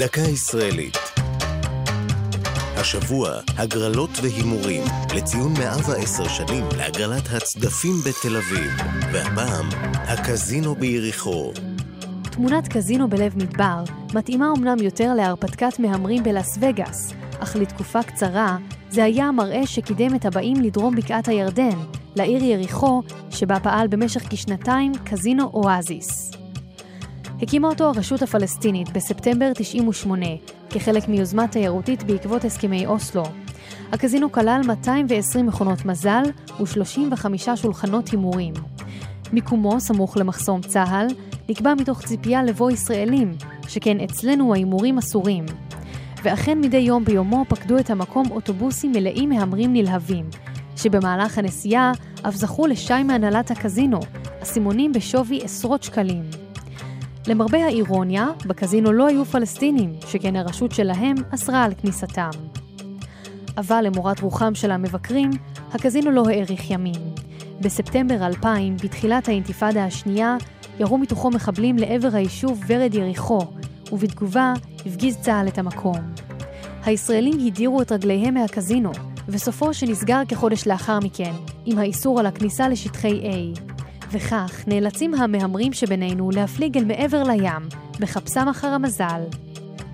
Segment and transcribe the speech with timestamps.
[0.00, 0.96] דקה ישראלית.
[2.76, 4.82] השבוע, הגרלות והימורים,
[5.16, 8.70] לציון 110 שנים להגרלת הצדפים בתל אביב,
[9.12, 11.52] והפעם, הקזינו ביריחו.
[12.22, 13.84] תמונת קזינו בלב מדבר
[14.14, 18.56] מתאימה אומנם יותר להרפתקת מהמרים בלאס וגאס, אך לתקופה קצרה
[18.90, 21.78] זה היה המראה שקידם את הבאים לדרום בקעת הירדן,
[22.16, 26.39] לעיר יריחו, שבה פעל במשך כשנתיים קזינו אואזיס.
[27.42, 30.26] הקימה אותו הרשות הפלסטינית בספטמבר 98,
[30.70, 33.22] כחלק מיוזמה תיירותית בעקבות הסכמי אוסלו.
[33.92, 36.22] הקזינו כלל 220 מכונות מזל
[36.60, 38.54] ו-35 שולחנות הימורים.
[39.32, 41.06] מיקומו סמוך למחסום צה"ל,
[41.48, 43.36] נקבע מתוך ציפייה לבוא ישראלים,
[43.68, 45.46] שכן אצלנו ההימורים אסורים.
[46.22, 50.24] ואכן מדי יום ביומו פקדו את המקום אוטובוסים מלאים מהמרים נלהבים,
[50.76, 51.92] שבמהלך הנסיעה
[52.28, 54.00] אף זכו לשי מהנהלת הקזינו,
[54.42, 56.49] אסימונים בשווי עשרות שקלים.
[57.26, 62.30] למרבה האירוניה, בקזינו לא היו פלסטינים, שכן הרשות שלהם אסרה על כניסתם.
[63.56, 65.30] אבל למורת רוחם של המבקרים,
[65.72, 67.00] הקזינו לא האריך ימים.
[67.60, 70.36] בספטמבר 2000, בתחילת האינתיפאדה השנייה,
[70.80, 73.40] ירו מתוכו מחבלים לעבר היישוב ורד יריחו,
[73.92, 74.52] ובתגובה
[74.86, 75.98] הפגיז צה"ל את המקום.
[76.84, 78.92] הישראלים הדירו את רגליהם מהקזינו,
[79.28, 81.32] וסופו שנסגר כחודש לאחר מכן,
[81.66, 83.60] עם האיסור על הכניסה לשטחי A.
[84.12, 87.68] וכך נאלצים המהמרים שבינינו להפליג אל מעבר לים,
[88.00, 89.22] מחפשם אחר המזל.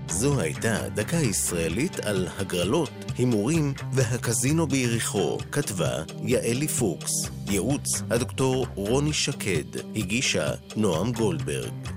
[0.09, 5.91] זו הייתה דקה ישראלית על הגרלות, הימורים והקזינו ביריחו, כתבה
[6.23, 7.11] יעלי פוקס.
[7.47, 11.96] ייעוץ הדוקטור רוני שקד, הגישה נועם גולדברג.